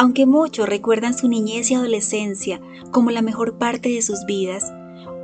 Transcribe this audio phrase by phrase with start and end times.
[0.00, 2.60] Aunque muchos recuerdan su niñez y adolescencia
[2.92, 4.72] como la mejor parte de sus vidas,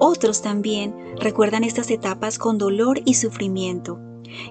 [0.00, 4.00] otros también recuerdan estas etapas con dolor y sufrimiento.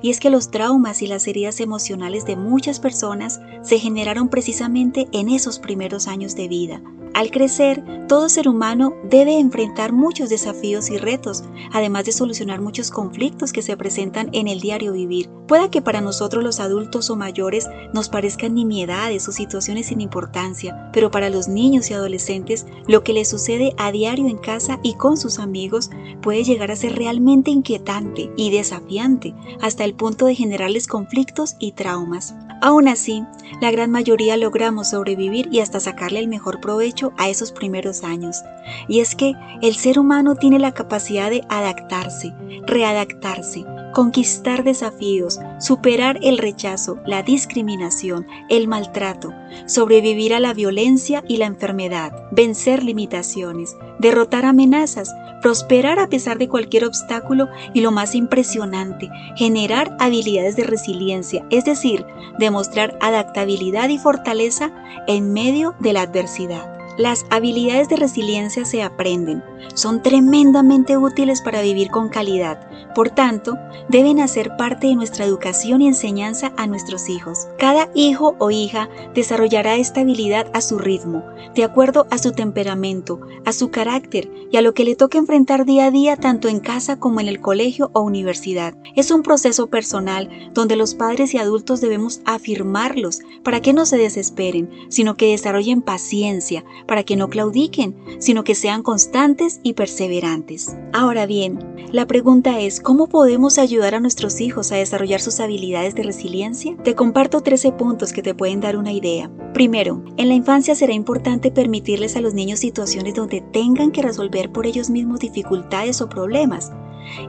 [0.01, 5.09] Y es que los traumas y las heridas emocionales de muchas personas se generaron precisamente
[5.12, 6.81] en esos primeros años de vida,
[7.14, 12.90] al crecer, todo ser humano debe enfrentar muchos desafíos y retos, además de solucionar muchos
[12.90, 15.30] conflictos que se presentan en el diario vivir.
[15.48, 20.90] Pueda que para nosotros los adultos o mayores nos parezcan nimiedades o situaciones sin importancia,
[20.91, 24.95] pero para los niños y adolescentes lo que les sucede a diario en casa y
[24.95, 30.35] con sus amigos puede llegar a ser realmente inquietante y desafiante, hasta el punto de
[30.35, 32.34] generarles conflictos y traumas.
[32.66, 33.26] Aún así,
[33.59, 38.41] la gran mayoría logramos sobrevivir y hasta sacarle el mejor provecho a esos primeros años.
[38.88, 42.34] Y es que el ser humano tiene la capacidad de adaptarse,
[42.66, 49.31] readaptarse, conquistar desafíos, superar el rechazo, la discriminación, el maltrato,
[49.65, 56.48] sobrevivir a la violencia y la enfermedad, vencer limitaciones, derrotar amenazas, prosperar a pesar de
[56.48, 62.05] cualquier obstáculo y lo más impresionante, generar habilidades de resiliencia, es decir,
[62.40, 64.72] demostrar adaptabilidad y fortaleza
[65.08, 66.73] en medio de la adversidad.
[66.98, 73.58] Las habilidades de resiliencia se aprenden, son tremendamente útiles para vivir con calidad, por tanto,
[73.90, 77.48] deben hacer parte de nuestra educación y enseñanza a nuestros hijos.
[77.58, 81.24] Cada hijo o hija desarrollará esta habilidad a su ritmo,
[81.56, 85.66] de acuerdo a su temperamento, a su carácter y a lo que le toca enfrentar
[85.66, 88.76] día a día tanto en casa como en el colegio o universidad.
[88.96, 93.98] Es un proceso personal donde los padres y adultos debemos afirmarlos para que no se
[93.98, 100.76] desesperen, sino que desarrollen paciencia, para que no claudiquen, sino que sean constantes y perseverantes.
[100.94, 101.59] Ahora bien,
[101.92, 106.75] la pregunta es, ¿cómo podemos ayudar a nuestros hijos a desarrollar sus habilidades de resiliencia?
[106.84, 109.31] Te comparto 13 puntos que te pueden dar una idea.
[109.53, 114.52] Primero, en la infancia será importante permitirles a los niños situaciones donde tengan que resolver
[114.52, 116.72] por ellos mismos dificultades o problemas.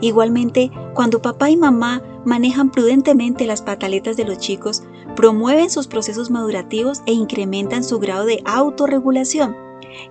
[0.00, 4.82] Igualmente, cuando papá y mamá manejan prudentemente las pataletas de los chicos,
[5.16, 9.56] promueven sus procesos madurativos e incrementan su grado de autorregulación.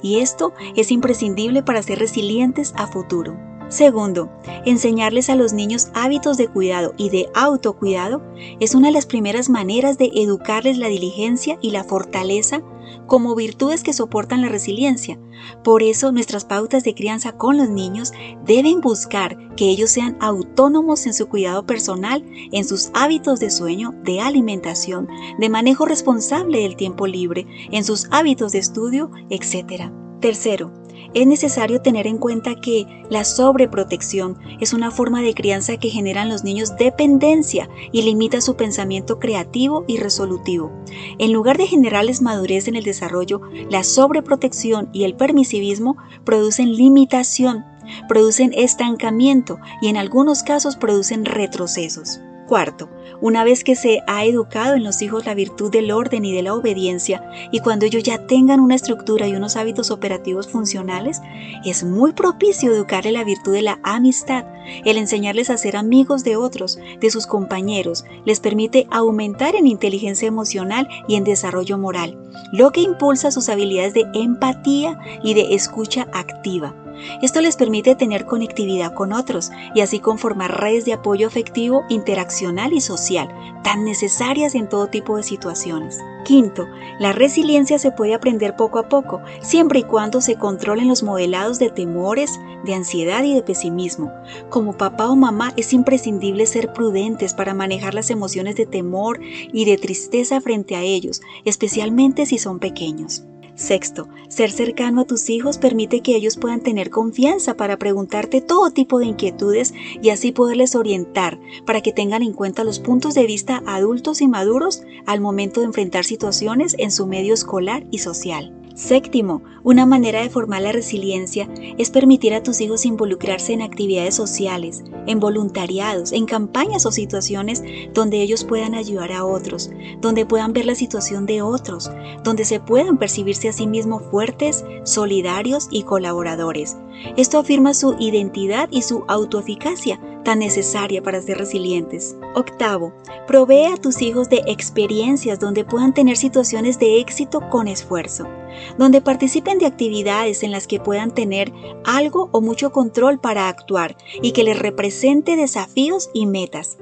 [0.01, 3.37] Y esto es imprescindible para ser resilientes a futuro.
[3.69, 4.29] Segundo,
[4.65, 8.21] enseñarles a los niños hábitos de cuidado y de autocuidado
[8.59, 12.61] es una de las primeras maneras de educarles la diligencia y la fortaleza
[13.07, 15.19] como virtudes que soportan la resiliencia.
[15.63, 18.11] Por eso nuestras pautas de crianza con los niños
[18.45, 23.93] deben buscar que ellos sean autónomos en su cuidado personal, en sus hábitos de sueño,
[24.03, 25.07] de alimentación,
[25.39, 29.91] de manejo responsable del tiempo libre, en sus hábitos de estudio, etc.
[30.19, 30.71] Tercero,
[31.13, 36.29] es necesario tener en cuenta que la sobreprotección es una forma de crianza que generan
[36.29, 40.71] los niños dependencia y limita su pensamiento creativo y resolutivo.
[41.19, 47.65] En lugar de generarles madurez en el desarrollo, la sobreprotección y el permisivismo producen limitación,
[48.07, 52.19] producen estancamiento y en algunos casos producen retrocesos.
[52.47, 52.89] Cuarto,
[53.21, 56.43] una vez que se ha educado en los hijos la virtud del orden y de
[56.43, 61.21] la obediencia, y cuando ellos ya tengan una estructura y unos hábitos operativos funcionales,
[61.63, 64.45] es muy propicio educarle la virtud de la amistad.
[64.83, 70.27] El enseñarles a ser amigos de otros, de sus compañeros, les permite aumentar en inteligencia
[70.27, 72.17] emocional y en desarrollo moral,
[72.51, 76.75] lo que impulsa sus habilidades de empatía y de escucha activa.
[77.21, 82.73] Esto les permite tener conectividad con otros y así conformar redes de apoyo afectivo, interaccional
[82.73, 83.29] y social,
[83.63, 85.99] tan necesarias en todo tipo de situaciones.
[86.23, 86.67] Quinto,
[86.99, 91.59] la resiliencia se puede aprender poco a poco, siempre y cuando se controlen los modelados
[91.59, 94.11] de temores, de ansiedad y de pesimismo.
[94.49, 99.65] Como papá o mamá es imprescindible ser prudentes para manejar las emociones de temor y
[99.65, 103.23] de tristeza frente a ellos, especialmente si son pequeños.
[103.55, 108.71] Sexto, ser cercano a tus hijos permite que ellos puedan tener confianza para preguntarte todo
[108.71, 113.27] tipo de inquietudes y así poderles orientar para que tengan en cuenta los puntos de
[113.27, 118.62] vista adultos y maduros al momento de enfrentar situaciones en su medio escolar y social.
[118.75, 121.47] Séptimo, una manera de formar la resiliencia
[121.77, 127.61] es permitir a tus hijos involucrarse en actividades sociales, en voluntariados, en campañas o situaciones
[127.93, 129.69] donde ellos puedan ayudar a otros,
[130.01, 131.91] donde puedan ver la situación de otros,
[132.23, 136.75] donde se puedan percibirse a sí mismos fuertes, solidarios y colaboradores.
[137.15, 142.15] Esto afirma su identidad y su autoeficacia tan necesaria para ser resilientes.
[142.35, 142.93] Octavo,
[143.27, 148.27] provee a tus hijos de experiencias donde puedan tener situaciones de éxito con esfuerzo,
[148.77, 151.51] donde participen de actividades en las que puedan tener
[151.83, 156.77] algo o mucho control para actuar y que les represente desafíos y metas.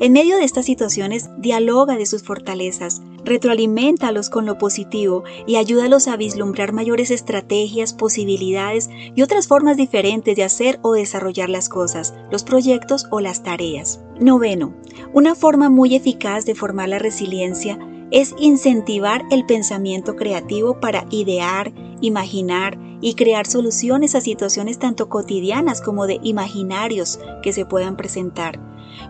[0.00, 6.08] En medio de estas situaciones, dialoga de sus fortalezas, retroalimentalos con lo positivo y ayúdalos
[6.08, 12.14] a vislumbrar mayores estrategias, posibilidades y otras formas diferentes de hacer o desarrollar las cosas,
[12.30, 14.00] los proyectos o las tareas.
[14.20, 14.74] Noveno,
[15.12, 17.78] una forma muy eficaz de formar la resiliencia
[18.10, 25.80] es incentivar el pensamiento creativo para idear, imaginar y crear soluciones a situaciones tanto cotidianas
[25.80, 28.60] como de imaginarios que se puedan presentar.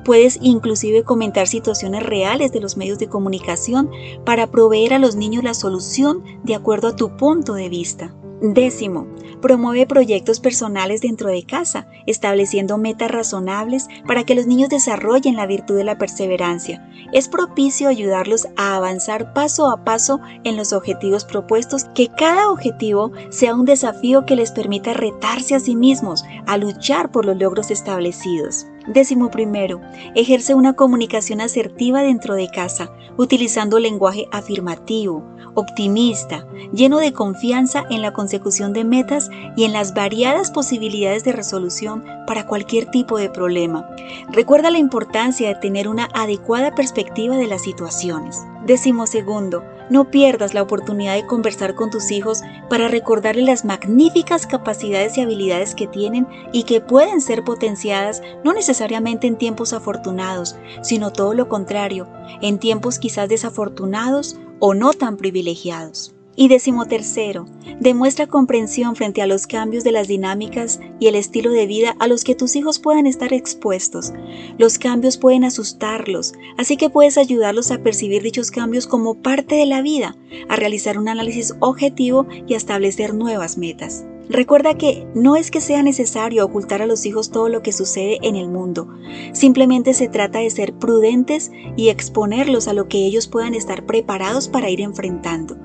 [0.05, 3.91] Puedes inclusive comentar situaciones reales de los medios de comunicación
[4.25, 8.15] para proveer a los niños la solución de acuerdo a tu punto de vista.
[8.41, 9.07] Décimo,
[9.41, 15.47] promueve proyectos personales dentro de casa, estableciendo metas razonables para que los niños desarrollen la
[15.47, 16.87] virtud de la perseverancia.
[17.13, 23.13] Es propicio ayudarlos a avanzar paso a paso en los objetivos propuestos, que cada objetivo
[23.31, 27.71] sea un desafío que les permita retarse a sí mismos, a luchar por los logros
[27.71, 28.67] establecidos.
[28.87, 29.81] Décimo primero,
[30.15, 38.03] ejerce una comunicación asertiva dentro de casa, utilizando lenguaje afirmativo, optimista, lleno de confianza en
[38.03, 43.31] la consecución de metas y en las variadas posibilidades de resolución para cualquier tipo de
[43.31, 43.89] problema.
[44.31, 48.39] Recuerda la importancia de tener una adecuada perspectiva de las situaciones.
[48.67, 54.47] Décimo segundo, no pierdas la oportunidad de conversar con tus hijos para recordarles las magníficas
[54.47, 60.57] capacidades y habilidades que tienen y que pueden ser potenciadas no necesariamente en tiempos afortunados,
[60.83, 62.09] sino todo lo contrario,
[62.41, 66.15] en tiempos quizás desafortunados o no tan privilegiados.
[66.37, 67.47] Y decimotercero,
[67.79, 72.09] demuestra comprensión frente a los cambios de las dinámicas y el estilo de vida a
[72.09, 74.13] los que tus hijos puedan estar expuestos.
[74.59, 79.67] Los cambios pueden asustarlos, así que puedes ayudarlos a percibir dichos cambios como parte de
[79.67, 80.17] la vida,
[80.49, 84.05] a realizar un análisis objetivo y a establecer nuevas metas.
[84.29, 88.19] Recuerda que no es que sea necesario ocultar a los hijos todo lo que sucede
[88.23, 88.89] en el mundo,
[89.33, 94.49] simplemente se trata de ser prudentes y exponerlos a lo que ellos puedan estar preparados
[94.49, 95.57] para ir enfrentando.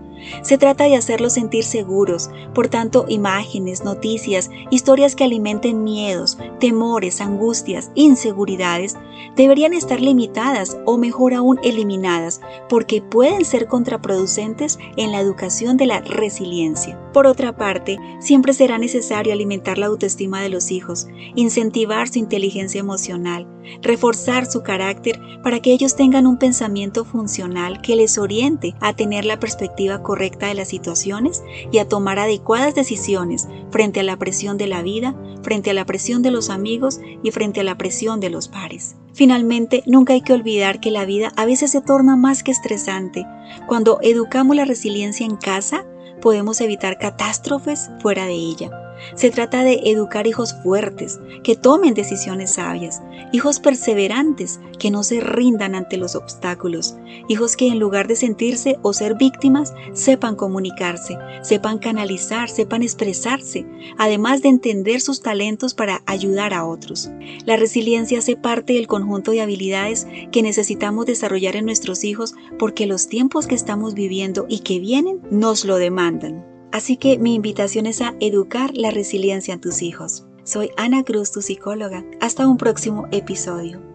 [0.41, 7.21] Se trata de hacerlos sentir seguros, por tanto, imágenes, noticias, historias que alimenten miedos, temores,
[7.21, 8.97] angustias, inseguridades,
[9.35, 15.85] deberían estar limitadas o mejor aún eliminadas, porque pueden ser contraproducentes en la educación de
[15.85, 16.99] la resiliencia.
[17.13, 22.79] Por otra parte, siempre será necesario alimentar la autoestima de los hijos, incentivar su inteligencia
[22.79, 23.47] emocional,
[23.81, 29.25] reforzar su carácter para que ellos tengan un pensamiento funcional que les oriente a tener
[29.25, 34.57] la perspectiva correcta de las situaciones y a tomar adecuadas decisiones frente a la presión
[34.57, 35.13] de la vida,
[35.43, 38.95] frente a la presión de los amigos y frente a la presión de los pares.
[39.13, 43.27] Finalmente, nunca hay que olvidar que la vida a veces se torna más que estresante.
[43.67, 45.85] Cuando educamos la resiliencia en casa,
[46.23, 48.88] podemos evitar catástrofes fuera de ella.
[49.15, 53.01] Se trata de educar hijos fuertes, que tomen decisiones sabias,
[53.31, 56.95] hijos perseverantes, que no se rindan ante los obstáculos,
[57.27, 63.65] hijos que en lugar de sentirse o ser víctimas, sepan comunicarse, sepan canalizar, sepan expresarse,
[63.97, 67.09] además de entender sus talentos para ayudar a otros.
[67.45, 72.85] La resiliencia hace parte del conjunto de habilidades que necesitamos desarrollar en nuestros hijos porque
[72.85, 76.48] los tiempos que estamos viviendo y que vienen nos lo demandan.
[76.71, 80.25] Así que mi invitación es a educar la resiliencia en tus hijos.
[80.43, 82.03] Soy Ana Cruz, tu psicóloga.
[82.21, 83.88] Hasta un próximo episodio.